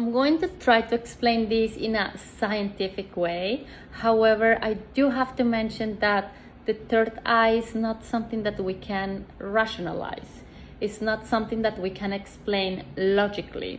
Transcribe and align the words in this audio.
I'm 0.00 0.12
going 0.12 0.38
to 0.38 0.48
try 0.48 0.80
to 0.80 0.94
explain 0.94 1.50
this 1.50 1.76
in 1.76 1.94
a 1.94 2.16
scientific 2.16 3.18
way. 3.18 3.66
However, 3.90 4.58
I 4.62 4.78
do 4.94 5.10
have 5.10 5.36
to 5.36 5.44
mention 5.44 5.98
that 5.98 6.32
the 6.64 6.72
third 6.72 7.20
eye 7.26 7.50
is 7.50 7.74
not 7.74 8.02
something 8.02 8.42
that 8.44 8.58
we 8.58 8.72
can 8.72 9.26
rationalize. 9.38 10.40
It's 10.80 11.02
not 11.02 11.26
something 11.26 11.60
that 11.60 11.78
we 11.78 11.90
can 11.90 12.14
explain 12.14 12.86
logically 12.96 13.78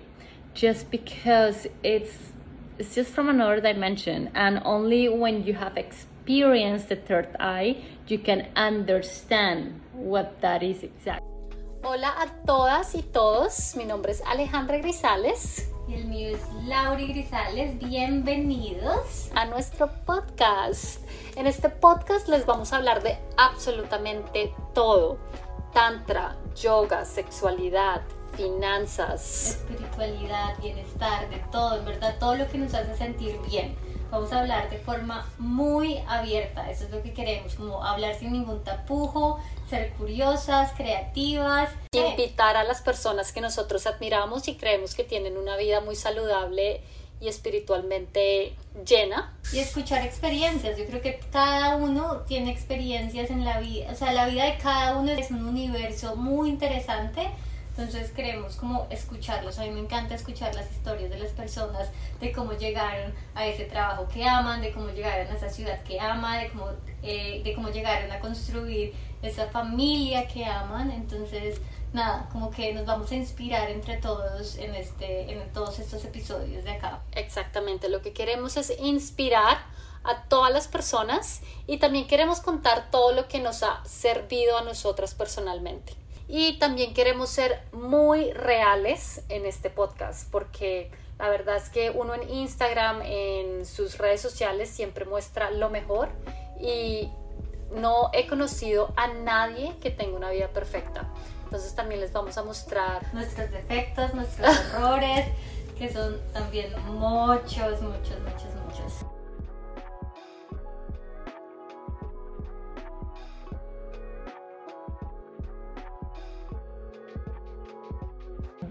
just 0.54 0.92
because 0.92 1.66
it's 1.82 2.34
it's 2.78 2.94
just 2.94 3.10
from 3.10 3.28
another 3.28 3.60
dimension 3.60 4.30
and 4.36 4.62
only 4.64 5.10
when 5.10 5.44
you 5.44 5.56
have 5.56 5.76
experienced 5.76 6.90
the 6.90 6.98
third 6.98 7.36
eye 7.40 7.84
you 8.08 8.20
can 8.20 8.48
understand 8.56 9.82
what 9.94 10.40
that 10.42 10.62
is 10.62 10.84
exactly. 10.84 11.28
Hola 11.84 12.14
a 12.20 12.28
todas 12.46 12.94
y 12.94 13.02
todos, 13.12 13.76
mi 13.76 13.86
nombre 13.86 14.12
es 14.12 14.22
Alejandra 14.22 14.78
Grisales. 14.78 15.71
El 15.92 16.06
mío 16.06 16.38
es 16.38 16.42
Lauri 16.64 17.08
Grisales. 17.08 17.78
Bienvenidos 17.78 19.30
a 19.36 19.44
nuestro 19.44 19.92
podcast. 20.06 21.02
En 21.36 21.48
este 21.48 21.68
podcast 21.68 22.30
les 22.30 22.46
vamos 22.46 22.72
a 22.72 22.78
hablar 22.78 23.04
de 23.04 23.18
absolutamente 23.36 24.54
todo. 24.74 25.18
Tantra, 25.74 26.38
yoga, 26.56 27.04
sexualidad, 27.04 28.04
finanzas, 28.38 29.60
espiritualidad, 29.68 30.58
bienestar, 30.62 31.30
de 31.30 31.40
todo, 31.52 31.80
en 31.80 31.86
verdad, 31.86 32.16
todo 32.20 32.36
lo 32.36 32.48
que 32.48 32.58
nos 32.58 32.74
hace 32.74 32.96
sentir 32.96 33.38
bien. 33.50 33.76
Vamos 34.12 34.34
a 34.34 34.42
hablar 34.42 34.70
de 34.70 34.78
forma 34.78 35.26
muy 35.38 36.00
abierta, 36.06 36.70
eso 36.70 36.84
es 36.84 36.92
lo 36.92 37.02
que 37.02 37.14
queremos, 37.14 37.56
como 37.56 37.82
hablar 37.82 38.14
sin 38.16 38.34
ningún 38.34 38.62
tapujo, 38.62 39.40
ser 39.70 39.94
curiosas, 39.94 40.74
creativas. 40.76 41.70
Invitar 41.94 42.58
a 42.58 42.66
las 42.66 42.82
personas 42.82 43.32
que 43.32 43.40
nosotros 43.40 43.88
admiramos 43.88 44.50
y 44.50 44.56
creemos 44.56 44.96
que 44.96 45.06
tienen 45.06 45.38
una 45.38 45.56
vida 45.56 45.80
muy 45.80 45.96
saludable 45.96 46.82
y 47.22 47.30
espiritualmente 47.30 48.54
llena. 48.86 49.34
Y 49.54 49.60
escuchar 49.60 50.04
experiencias. 50.04 50.78
Yo 50.78 50.86
creo 50.88 51.02
que 51.02 51.22
cada 51.32 51.78
uno 51.78 52.24
tiene 52.28 52.52
experiencias 52.52 53.30
en 53.30 53.46
la 53.46 53.62
vida. 53.62 53.92
O 53.94 53.96
sea, 53.96 54.12
la 54.12 54.26
vida 54.28 54.44
de 54.44 54.58
cada 54.58 54.98
uno 54.98 55.12
es 55.12 55.32
un 55.32 55.46
universo 55.48 56.18
muy 56.18 56.50
interesante 56.50 57.30
entonces 57.72 58.12
queremos 58.12 58.58
como 58.58 58.86
escucharlos. 58.90 59.58
A 59.58 59.64
mí 59.64 59.72
me 59.72 59.80
encanta 59.80 60.14
escuchar 60.14 60.54
las 60.54 60.70
historias 60.72 61.10
de 61.10 61.18
las 61.18 61.32
personas, 61.32 61.90
de 62.20 62.32
cómo 62.34 62.54
llegaron 62.54 63.14
a 63.34 63.46
ese 63.46 63.66
trabajo 63.66 64.08
que 64.10 64.26
aman, 64.28 64.62
de 64.62 64.72
cómo 64.72 64.90
llegaron 64.90 65.28
a 65.28 65.36
esa 65.36 65.50
ciudad 65.50 65.82
que 65.84 66.00
ama, 66.00 66.38
de 66.40 66.50
cómo, 66.50 66.68
eh, 67.02 67.42
de 67.44 67.54
cómo 67.54 67.70
llegaron 67.70 68.12
a 68.12 68.20
construir 68.20 68.94
esa 69.22 69.48
familia 69.48 70.28
que 70.28 70.46
aman. 70.46 70.92
Entonces, 70.92 71.62
nada, 71.94 72.28
como 72.32 72.52
que 72.52 72.74
nos 72.74 72.86
vamos 72.86 73.10
a 73.12 73.16
inspirar 73.16 73.70
entre 73.70 73.98
todos 73.98 74.58
en, 74.58 74.76
este, 74.76 75.32
en 75.32 75.54
todos 75.54 75.80
estos 75.80 76.04
episodios 76.04 76.66
de 76.66 76.72
acá. 76.72 77.00
Exactamente, 77.14 77.88
lo 77.88 78.02
que 78.02 78.12
queremos 78.12 78.58
es 78.58 78.74
inspirar 78.82 79.60
a 80.04 80.24
todas 80.24 80.52
las 80.52 80.68
personas 80.68 81.42
y 81.68 81.78
también 81.78 82.08
queremos 82.08 82.42
contar 82.42 82.92
todo 82.92 83.14
lo 83.14 83.30
que 83.30 83.40
nos 83.40 83.64
ha 83.64 83.82
servido 83.86 84.58
a 84.58 84.64
nosotras 84.64 85.14
personalmente. 85.14 86.01
Y 86.34 86.54
también 86.60 86.94
queremos 86.94 87.30
ser 87.30 87.62
muy 87.74 88.32
reales 88.32 89.22
en 89.28 89.46
este 89.46 89.70
podcast 89.70 90.32
porque 90.32 90.90
la 91.20 91.28
verdad 91.28 91.58
es 91.58 91.70
que 91.70 91.90
uno 91.90 92.16
en 92.16 92.30
Instagram, 92.30 93.02
en 93.04 93.66
sus 93.66 93.98
redes 93.98 94.22
sociales, 94.22 94.70
siempre 94.70 95.04
muestra 95.04 95.52
lo 95.52 95.70
mejor 95.70 96.08
y 96.58 97.10
no 97.76 98.12
he 98.14 98.28
conocido 98.28 98.94
a 98.96 99.10
nadie 99.10 99.76
que 99.82 99.92
tenga 99.92 100.16
una 100.16 100.30
vida 100.30 100.48
perfecta. 100.48 101.06
Entonces 101.44 101.76
también 101.76 102.00
les 102.00 102.14
vamos 102.14 102.38
a 102.38 102.44
mostrar 102.44 103.14
nuestros 103.14 103.52
defectos, 103.52 104.14
nuestros 104.14 104.58
errores, 104.58 105.26
que 105.78 105.92
son 105.92 106.18
también 106.32 106.74
muchos, 106.86 107.82
muchos, 107.82 108.18
muchos, 108.22 108.56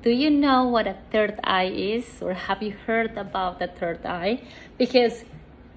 do 0.03 0.11
you 0.11 0.31
know 0.31 0.65
what 0.65 0.87
a 0.87 0.97
third 1.11 1.39
eye 1.45 1.71
is 1.71 2.23
or 2.23 2.33
have 2.35 2.63
you 2.63 2.73
heard 2.87 3.17
about 3.19 3.59
the 3.59 3.67
third 3.67 4.05
eye? 4.07 4.43
Because 4.79 5.25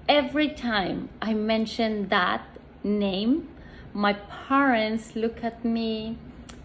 every 0.08 0.50
time 0.50 1.08
i 1.22 1.32
mention 1.32 2.08
that 2.08 2.42
name 2.82 3.48
my 3.94 4.12
parents 4.48 5.14
look 5.14 5.42
at 5.42 5.64
me 5.64 6.18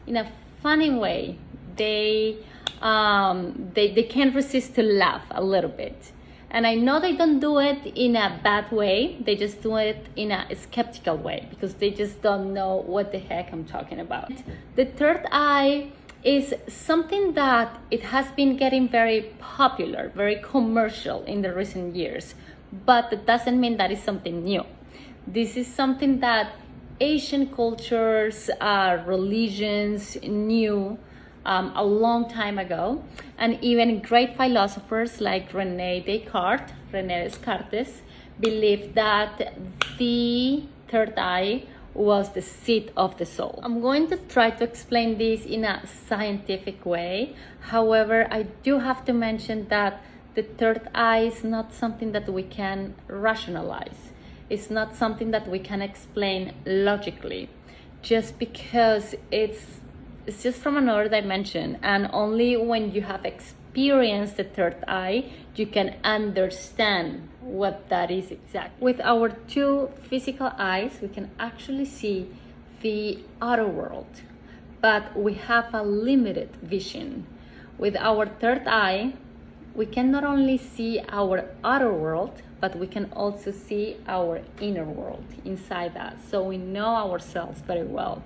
in 0.07 0.17
a 0.17 0.31
funny 0.63 0.89
way. 0.89 1.37
They 1.75 2.37
um, 2.81 3.71
they, 3.73 3.93
they 3.93 4.03
can't 4.03 4.33
resist 4.33 4.75
to 4.75 4.83
laugh 4.83 5.23
a 5.31 5.43
little 5.43 5.69
bit. 5.69 6.11
And 6.51 6.65
i 6.65 6.73
know 6.73 6.99
they 6.99 7.15
don't 7.15 7.39
do 7.39 7.59
it 7.59 7.85
in 7.95 8.15
a 8.15 8.39
bad 8.43 8.71
way 8.71 9.17
they 9.23 9.35
just 9.35 9.61
do 9.61 9.75
it 9.75 10.07
in 10.15 10.31
a 10.31 10.47
skeptical 10.55 11.15
way 11.15 11.47
because 11.51 11.75
they 11.75 11.91
just 11.91 12.23
don't 12.23 12.55
know 12.55 12.77
what 12.87 13.11
the 13.11 13.19
heck 13.19 13.53
i'm 13.53 13.65
talking 13.65 13.99
about. 13.99 14.31
The 14.75 14.85
third 14.85 15.27
eye 15.31 15.91
is 16.23 16.53
something 16.67 17.33
that 17.33 17.79
it 17.91 18.03
has 18.03 18.27
been 18.31 18.57
getting 18.57 18.89
very 18.89 19.33
popular, 19.39 20.11
very 20.15 20.35
commercial 20.41 21.23
in 21.23 21.41
the 21.41 21.53
recent 21.53 21.95
years, 21.95 22.35
but 22.85 23.09
that 23.09 23.25
doesn't 23.25 23.59
mean 23.59 23.77
that 23.77 23.91
it's 23.91 24.03
something 24.03 24.43
new. 24.43 24.65
This 25.25 25.55
is 25.55 25.67
something 25.67 26.19
that 26.19 26.53
Asian 26.99 27.47
cultures, 27.47 28.49
uh, 28.59 29.01
religions 29.05 30.17
knew 30.21 30.97
um, 31.45 31.71
a 31.75 31.83
long 31.83 32.29
time 32.29 32.59
ago, 32.59 33.03
and 33.37 33.57
even 33.63 34.01
great 34.01 34.35
philosophers 34.35 35.21
like 35.21 35.53
Rene 35.53 36.01
Descartes, 36.01 36.73
Rene 36.91 37.23
Descartes, 37.23 38.01
believed 38.39 38.95
that 38.95 39.53
the 39.97 40.63
third 40.89 41.13
eye 41.17 41.63
was 41.93 42.33
the 42.33 42.41
seat 42.41 42.91
of 42.95 43.17
the 43.17 43.25
soul. 43.25 43.59
I'm 43.63 43.81
going 43.81 44.07
to 44.07 44.17
try 44.17 44.51
to 44.51 44.63
explain 44.63 45.17
this 45.17 45.45
in 45.45 45.65
a 45.65 45.85
scientific 46.07 46.85
way. 46.85 47.35
However, 47.61 48.27
I 48.31 48.43
do 48.63 48.79
have 48.79 49.05
to 49.05 49.13
mention 49.13 49.67
that 49.69 50.01
the 50.35 50.43
third 50.43 50.87
eye 50.93 51.21
is 51.21 51.43
not 51.43 51.73
something 51.73 52.11
that 52.11 52.31
we 52.31 52.43
can 52.43 52.95
rationalize. 53.07 54.11
It's 54.49 54.69
not 54.69 54.95
something 54.95 55.31
that 55.31 55.47
we 55.47 55.59
can 55.59 55.81
explain 55.81 56.53
logically 56.65 57.49
just 58.01 58.39
because 58.39 59.15
it's 59.31 59.81
it's 60.25 60.43
just 60.43 60.59
from 60.59 60.77
another 60.77 61.09
dimension 61.09 61.77
and 61.81 62.07
only 62.13 62.55
when 62.55 62.91
you 62.91 63.01
have 63.01 63.25
experienced 63.25 63.58
the 63.73 64.47
third 64.55 64.83
eye 64.87 65.31
you 65.55 65.67
can 65.67 65.95
understand 66.03 67.27
what 67.41 67.89
that 67.89 68.09
is 68.09 68.31
exactly. 68.31 68.83
With 68.83 69.01
our 69.01 69.29
two 69.29 69.89
physical 70.09 70.51
eyes, 70.57 70.99
we 71.01 71.09
can 71.09 71.29
actually 71.39 71.85
see 71.85 72.29
the 72.81 73.19
outer 73.41 73.67
world, 73.67 74.21
but 74.81 75.17
we 75.17 75.33
have 75.33 75.73
a 75.73 75.83
limited 75.83 76.55
vision. 76.61 77.25
With 77.77 77.95
our 77.97 78.25
third 78.25 78.67
eye, 78.67 79.13
we 79.75 79.85
can 79.85 80.11
not 80.11 80.23
only 80.23 80.57
see 80.57 81.01
our 81.09 81.45
outer 81.63 81.93
world, 81.93 82.41
but 82.61 82.75
we 82.77 82.87
can 82.87 83.11
also 83.13 83.51
see 83.51 83.97
our 84.07 84.41
inner 84.59 84.83
world 84.83 85.23
inside 85.45 85.95
us. 85.95 86.15
So 86.29 86.43
we 86.43 86.57
know 86.57 86.95
ourselves 86.95 87.61
very 87.61 87.85
well. 87.85 88.23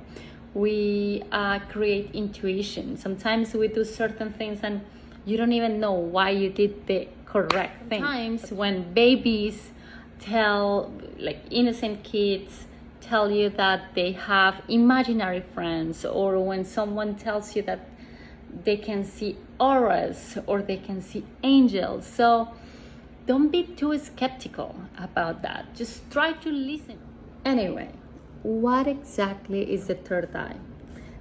We 0.53 1.23
uh, 1.31 1.59
create 1.69 2.11
intuition. 2.13 2.97
Sometimes 2.97 3.53
we 3.53 3.67
do 3.67 3.83
certain 3.83 4.33
things 4.33 4.59
and 4.63 4.81
you 5.25 5.37
don't 5.37 5.53
even 5.53 5.79
know 5.79 5.93
why 5.93 6.29
you 6.31 6.49
did 6.49 6.87
the 6.87 7.07
correct 7.25 7.89
thing. 7.89 8.01
Times 8.01 8.51
when 8.51 8.93
babies 8.93 9.71
tell, 10.19 10.93
like 11.17 11.39
innocent 11.49 12.03
kids, 12.03 12.65
tell 13.01 13.29
you 13.29 13.49
that 13.49 13.93
they 13.95 14.13
have 14.13 14.61
imaginary 14.67 15.43
friends, 15.53 16.05
or 16.05 16.39
when 16.39 16.63
someone 16.63 17.15
tells 17.15 17.55
you 17.55 17.61
that 17.63 17.89
they 18.63 18.77
can 18.77 19.03
see 19.03 19.37
auras 19.59 20.37
or 20.45 20.61
they 20.61 20.77
can 20.77 21.01
see 21.01 21.25
angels. 21.43 22.05
So 22.05 22.49
don't 23.25 23.49
be 23.49 23.63
too 23.63 23.97
skeptical 23.97 24.75
about 24.97 25.41
that. 25.41 25.73
Just 25.75 26.09
try 26.11 26.33
to 26.33 26.49
listen. 26.49 26.99
Anyway, 27.43 27.89
what 28.43 28.87
exactly 28.87 29.73
is 29.73 29.87
the 29.87 29.95
third 29.95 30.35
eye? 30.35 30.57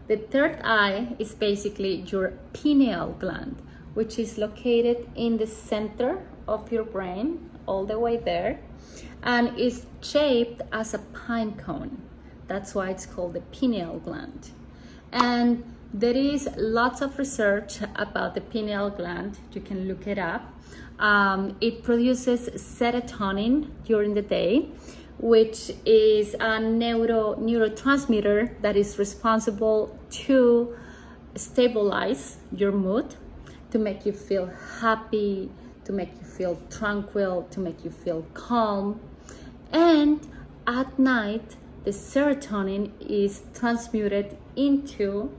The 0.09 0.17
third 0.17 0.61
eye 0.63 1.17
is 1.19 1.35
basically 1.35 2.05
your 2.09 2.35
pineal 2.53 3.17
gland 3.19 3.57
which 3.95 4.19
is 4.19 4.39
located 4.39 5.09
in 5.15 5.37
the 5.37 5.47
center 5.47 6.23
of 6.49 6.73
your 6.73 6.85
brain, 6.85 7.51
all 7.67 7.85
the 7.85 7.99
way 7.99 8.17
there, 8.17 8.61
and 9.23 9.59
is 9.59 9.87
shaped 10.01 10.63
as 10.73 10.95
a 10.95 10.99
pine 10.99 11.53
cone. 11.57 12.03
That's 12.49 12.75
why 12.75 12.91
it's 12.91 13.07
called 13.07 13.35
the 13.35 13.41
pineal 13.41 13.99
gland. 13.99 14.51
And 15.13 15.63
there 15.95 16.17
is 16.17 16.49
lots 16.57 17.03
of 17.03 17.19
research 17.19 17.79
about 17.97 18.35
the 18.35 18.41
pineal 18.41 18.91
gland. 18.91 19.39
You 19.53 19.61
can 19.61 19.87
look 19.87 20.07
it 20.07 20.19
up. 20.19 20.43
Um, 20.99 21.57
it 21.61 21.83
produces 21.83 22.49
serotonin 22.51 23.71
during 23.85 24.15
the 24.15 24.23
day, 24.23 24.69
which 25.19 25.71
is 25.85 26.35
a 26.41 26.61
neuro 26.61 27.35
neurotransmitter 27.37 28.61
that 28.63 28.77
is 28.77 28.99
responsible 28.99 29.99
to 30.11 30.77
stabilize 31.35 32.37
your 32.53 32.73
mood 32.73 33.17
to 33.73 33.79
make 33.79 34.07
you 34.07 34.13
feel 34.13 34.51
happy, 34.81 35.51
to 35.85 35.93
make 35.93 36.13
you 36.21 36.25
feel 36.25 36.59
tranquil, 36.71 37.49
to 37.51 37.59
make 37.59 37.85
you 37.85 37.91
feel 37.91 38.23
calm. 38.35 39.01
And 39.73 40.21
at 40.67 40.99
night, 40.99 41.57
the 41.85 41.91
serotonin 41.91 42.93
is 43.01 43.43
transmuted 43.55 44.37
into 44.55 45.33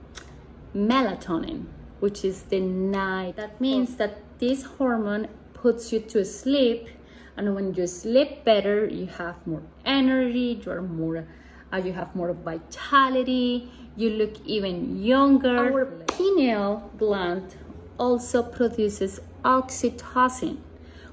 melatonin, 0.76 1.68
which 2.00 2.26
is 2.26 2.44
the 2.44 2.60
night. 2.60 3.36
That 3.38 3.62
means 3.62 3.96
that 3.96 4.18
this 4.40 4.64
hormone 4.64 5.28
puts 5.54 5.94
you 5.94 6.00
to 6.00 6.26
sleep, 6.26 6.90
and 7.38 7.56
when 7.56 7.74
you 7.76 7.88
sleep 7.88 8.44
better, 8.44 8.86
you 8.86 9.06
have 9.06 9.36
more 9.48 9.64
energy, 9.86 10.60
you 10.66 10.72
are 10.72 10.82
more, 10.82 11.26
uh, 11.72 11.78
you 11.78 11.94
have 11.94 12.14
more 12.16 12.34
vitality, 12.34 13.72
you 13.96 14.10
look 14.10 14.36
even 14.46 15.02
younger. 15.02 15.72
Our 15.72 15.86
pineal 15.86 16.92
gland 16.98 17.56
also 17.98 18.44
produces 18.44 19.20
oxytocin, 19.44 20.58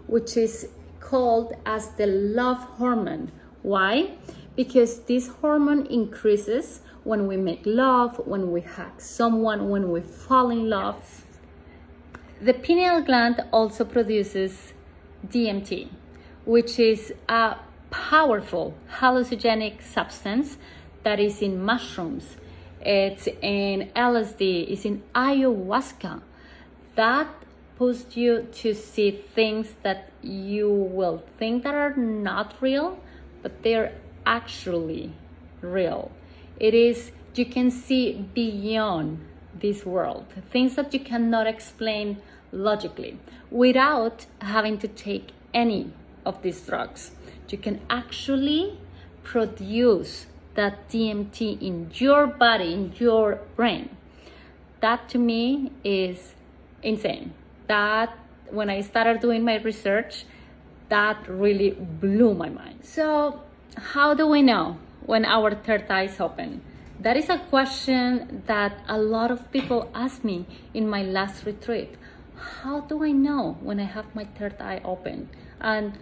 which 0.06 0.36
is 0.36 0.68
called 1.00 1.54
as 1.66 1.90
the 1.92 2.06
love 2.06 2.58
hormone. 2.78 3.32
Why? 3.62 4.12
Because 4.56 5.00
this 5.00 5.28
hormone 5.28 5.86
increases 5.86 6.80
when 7.04 7.26
we 7.26 7.36
make 7.36 7.62
love, 7.64 8.20
when 8.26 8.52
we 8.52 8.60
hug 8.60 9.00
someone, 9.00 9.68
when 9.68 9.90
we 9.90 10.00
fall 10.00 10.50
in 10.50 10.68
love. 10.68 11.24
The 12.40 12.54
pineal 12.54 13.02
gland 13.02 13.42
also 13.52 13.84
produces 13.84 14.72
DMT, 15.26 15.88
which 16.44 16.78
is 16.78 17.12
a 17.28 17.56
powerful 17.90 18.74
hallucinogenic 18.98 19.82
substance 19.82 20.56
that 21.02 21.20
is 21.20 21.42
in 21.42 21.62
mushrooms. 21.62 22.36
It's 22.80 23.26
in 23.26 23.90
LSD, 23.94 24.70
it's 24.70 24.84
in 24.84 25.02
ayahuasca. 25.14 26.22
That 27.00 27.29
puts 27.79 28.14
you 28.14 28.47
to 28.61 28.75
see 28.75 29.11
things 29.11 29.69
that 29.82 30.11
you 30.20 30.69
will 30.69 31.23
think 31.38 31.62
that 31.62 31.73
are 31.73 31.97
not 31.97 32.56
real, 32.61 32.99
but 33.41 33.62
they're 33.62 33.94
actually 34.26 35.14
real. 35.62 36.11
It 36.58 36.75
is, 36.75 37.12
you 37.35 37.47
can 37.47 37.70
see 37.70 38.26
beyond 38.35 39.26
this 39.58 39.87
world, 39.87 40.26
things 40.52 40.75
that 40.75 40.93
you 40.93 41.00
cannot 41.00 41.47
explain 41.47 42.19
logically 42.52 43.19
without 43.50 44.26
having 44.43 44.76
to 44.81 44.88
take 44.88 45.32
any 45.55 45.94
of 46.26 46.43
these 46.43 46.61
drugs. 46.61 47.12
You 47.49 47.56
can 47.56 47.81
actually 47.88 48.79
produce 49.23 50.26
that 50.55 50.91
DMT 50.91 51.62
in 51.62 51.91
your 51.94 52.26
body, 52.26 52.75
in 52.75 52.93
your 52.99 53.41
brain. 53.56 53.88
That 54.81 55.08
to 55.08 55.19
me 55.19 55.73
is 55.82 56.35
insane. 56.82 57.32
That 57.66 58.16
when 58.50 58.68
I 58.70 58.80
started 58.80 59.20
doing 59.20 59.44
my 59.44 59.56
research, 59.56 60.24
that 60.88 61.28
really 61.28 61.70
blew 61.70 62.34
my 62.34 62.48
mind. 62.48 62.84
So, 62.84 63.40
how 63.76 64.14
do 64.14 64.26
we 64.26 64.42
know 64.42 64.78
when 65.06 65.24
our 65.24 65.54
third 65.54 65.86
eye 65.88 66.04
is 66.04 66.20
open? 66.20 66.62
That 67.00 67.16
is 67.16 67.30
a 67.30 67.38
question 67.38 68.42
that 68.46 68.80
a 68.86 68.98
lot 68.98 69.30
of 69.30 69.50
people 69.52 69.90
ask 69.94 70.22
me 70.22 70.46
in 70.74 70.88
my 70.88 71.02
last 71.02 71.46
retreat. 71.46 71.94
How 72.62 72.80
do 72.80 73.04
I 73.04 73.12
know 73.12 73.56
when 73.62 73.80
I 73.80 73.84
have 73.84 74.14
my 74.14 74.24
third 74.24 74.60
eye 74.60 74.80
open? 74.84 75.30
And 75.60 75.98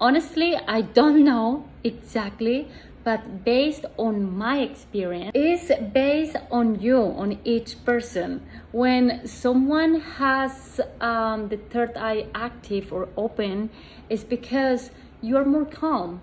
honestly, 0.00 0.56
I 0.56 0.82
don't 0.82 1.24
know 1.24 1.64
exactly, 1.84 2.68
but 3.04 3.44
based 3.44 3.84
on 3.96 4.36
my 4.36 4.60
experience, 4.60 5.32
is 5.34 5.72
based 5.92 6.36
on 6.50 6.80
you, 6.80 6.98
on 6.98 7.38
each 7.44 7.84
person. 7.84 8.46
When 8.70 9.26
someone 9.26 10.00
has 10.00 10.80
um, 11.00 11.48
the 11.48 11.56
third 11.56 11.96
eye 11.96 12.26
active 12.34 12.92
or 12.92 13.08
open, 13.16 13.70
it's 14.08 14.24
because 14.24 14.90
you're 15.20 15.44
more 15.44 15.64
calm. 15.64 16.20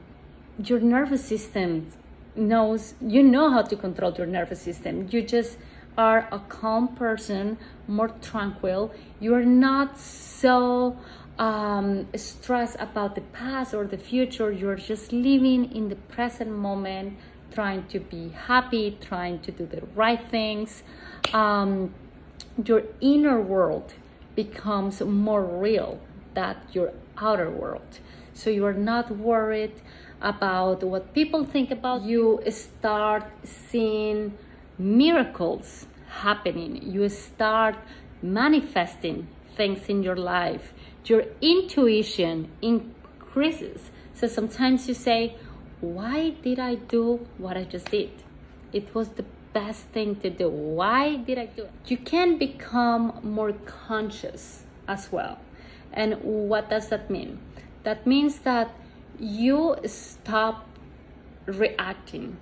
Your 0.64 0.80
nervous 0.80 1.24
system 1.24 1.88
knows 2.36 2.94
you 3.02 3.22
know 3.24 3.50
how 3.52 3.62
to 3.62 3.76
control 3.76 4.14
your 4.14 4.28
nervous 4.28 4.62
system 4.62 5.08
you 5.12 5.22
just 5.22 5.58
are 5.98 6.28
a 6.32 6.40
calm 6.40 6.96
person 6.96 7.58
more 7.88 8.10
tranquil. 8.22 8.94
You're 9.20 9.46
not 9.46 9.98
so 10.00 10.98
um, 11.38 12.08
stressed 12.16 12.78
about 12.80 13.16
the 13.16 13.22
past 13.22 13.74
or 13.74 13.86
the 13.86 13.98
future. 13.98 14.52
You're 14.52 14.76
just 14.76 15.12
living 15.12 15.72
in 15.72 15.90
the 15.90 15.96
present 15.96 16.52
moment 16.52 17.18
trying 17.52 17.86
to 17.88 18.00
be 18.00 18.30
happy 18.30 18.98
trying 19.02 19.40
to 19.40 19.52
do 19.52 19.66
the 19.66 19.82
right 19.96 20.22
things. 20.30 20.84
Um, 21.34 21.94
your 22.64 22.84
inner 23.02 23.42
world 23.42 23.94
becomes 24.36 25.02
more 25.02 25.44
real 25.44 26.00
than 26.34 26.56
your 26.72 26.92
outer 27.18 27.50
world. 27.50 28.00
So 28.34 28.50
you 28.50 28.66
are 28.66 28.74
not 28.74 29.12
worried 29.12 29.82
about 30.22 30.84
what 30.84 31.14
people 31.14 31.46
think 31.46 31.72
about 31.72 32.04
you 32.04 32.42
start 32.50 33.24
seeing 33.44 34.38
miracles 34.80 35.86
happening. 36.08 36.82
You 36.82 37.08
start 37.10 37.76
manifesting 38.22 39.28
things 39.56 39.88
in 39.90 40.02
your 40.02 40.16
life. 40.16 40.74
Your 41.06 41.26
intuition 41.42 42.50
increases. 42.62 43.92
So 44.14 44.28
sometimes 44.28 44.88
you 44.88 44.94
say 44.94 45.36
why 45.82 46.32
did 46.44 46.60
i 46.60 46.76
do 46.76 47.26
what 47.38 47.56
i 47.56 47.64
just 47.64 47.90
did? 47.92 48.12
It 48.74 48.94
was 48.94 49.10
the 49.10 49.26
best 49.54 49.84
thing 49.88 50.18
to 50.18 50.30
do. 50.30 50.50
Why 50.50 51.16
did 51.16 51.38
i 51.38 51.46
do 51.46 51.64
it? 51.64 51.72
You 51.88 51.98
can 51.98 52.38
become 52.38 53.20
more 53.24 53.54
conscious 53.54 54.64
as 54.88 55.12
well. 55.12 55.40
And 55.94 56.16
what 56.22 56.70
does 56.70 56.90
that 56.90 57.10
mean? 57.10 57.40
That 57.84 58.06
means 58.06 58.40
that 58.40 58.72
you 59.20 59.78
stop 59.86 60.68
reacting 61.46 62.38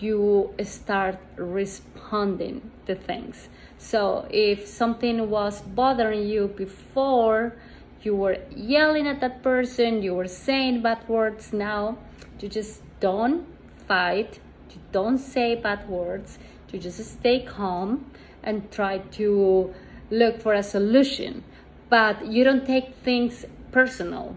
you 0.00 0.54
start 0.64 1.18
responding 1.36 2.70
to 2.86 2.94
things. 2.94 3.48
So 3.78 4.26
if 4.30 4.66
something 4.66 5.30
was 5.30 5.62
bothering 5.62 6.26
you 6.26 6.48
before 6.48 7.56
you 8.02 8.14
were 8.14 8.38
yelling 8.54 9.06
at 9.08 9.20
that 9.20 9.42
person 9.42 10.02
you 10.02 10.14
were 10.14 10.28
saying 10.28 10.80
bad 10.82 11.06
words 11.08 11.52
now 11.52 11.98
you 12.38 12.48
just 12.48 12.80
don't 13.00 13.44
fight 13.88 14.38
you 14.70 14.80
don't 14.92 15.18
say 15.18 15.56
bad 15.56 15.88
words 15.88 16.38
you 16.72 16.78
just 16.78 17.04
stay 17.04 17.40
calm 17.40 18.10
and 18.42 18.70
try 18.70 18.98
to 18.98 19.74
look 20.10 20.40
for 20.40 20.54
a 20.54 20.62
solution. 20.62 21.44
But 21.88 22.26
you 22.26 22.44
don't 22.44 22.66
take 22.66 22.94
things 22.96 23.44
personal. 23.72 24.36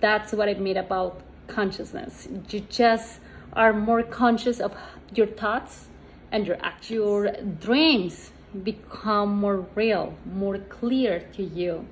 That's 0.00 0.32
what 0.32 0.48
I 0.48 0.54
mean 0.54 0.76
about 0.76 1.20
consciousness. 1.46 2.28
You 2.48 2.60
just 2.60 3.20
are 3.52 3.72
more 3.72 4.02
conscious 4.02 4.60
of 4.60 4.74
your 5.14 5.26
thoughts 5.26 5.88
and 6.30 6.46
your. 6.46 6.58
Your 6.88 7.32
dreams 7.60 8.32
become 8.62 9.36
more 9.36 9.66
real, 9.74 10.14
more 10.26 10.58
clear 10.58 11.20
to 11.36 11.42
you. 11.42 11.86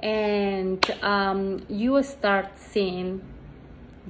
And 0.00 0.84
um, 1.02 1.66
you 1.68 2.02
start 2.02 2.50
seeing 2.56 3.22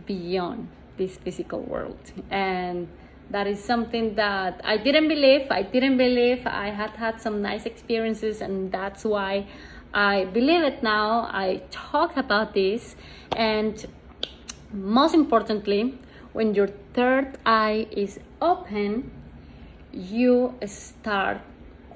beyond 0.06 0.68
this 0.96 1.16
physical 1.16 1.60
world. 1.60 2.12
And 2.30 2.88
that 3.30 3.46
is 3.46 3.62
something 3.62 4.14
that 4.14 4.60
I 4.64 4.76
didn't 4.76 5.08
believe. 5.08 5.50
I 5.50 5.62
didn't 5.62 5.96
believe. 5.98 6.46
I 6.46 6.68
had 6.70 6.90
had 6.90 7.20
some 7.20 7.42
nice 7.42 7.66
experiences, 7.66 8.40
and 8.40 8.72
that's 8.72 9.04
why 9.04 9.46
I 9.92 10.24
believe 10.26 10.62
it 10.62 10.82
now. 10.82 11.28
I 11.30 11.62
talk 11.70 12.16
about 12.16 12.54
this, 12.54 12.96
and 13.36 13.84
most 14.72 15.14
importantly, 15.14 15.98
when 16.38 16.54
your 16.54 16.68
third 16.94 17.36
eye 17.44 17.88
is 17.90 18.20
open, 18.40 19.10
you 19.92 20.54
start 20.66 21.38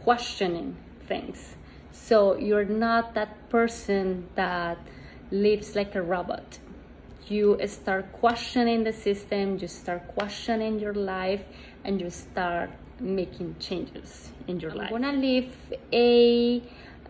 questioning 0.03 0.75
things. 1.07 1.55
So 1.93 2.37
you're 2.37 2.65
not 2.65 3.15
that 3.15 3.49
person 3.51 4.27
that 4.35 4.79
lives 5.31 5.77
like 5.77 5.95
a 5.95 6.03
robot. 6.03 6.59
You 7.29 7.57
start 7.69 8.13
questioning 8.15 8.83
the 8.83 8.93
system, 8.93 9.59
you 9.61 9.69
start 9.69 10.09
questioning 10.17 10.81
your 10.81 10.95
life, 10.95 11.45
and 11.85 12.01
you 12.01 12.11
start 12.11 12.71
making 12.99 13.55
changes 13.61 14.33
in 14.49 14.59
your 14.59 14.73
life. 14.73 14.91
I'm 14.93 15.03
gonna 15.03 15.19
leave 15.19 15.55
a 15.93 16.61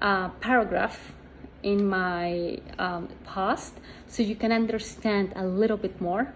uh, 0.03 0.29
paragraph 0.49 1.15
in 1.63 1.89
my 1.89 2.59
um, 2.79 3.09
past 3.25 3.73
so 4.07 4.23
you 4.23 4.37
can 4.37 4.53
understand 4.53 5.33
a 5.35 5.47
little 5.47 5.79
bit 5.79 5.99
more 5.99 6.29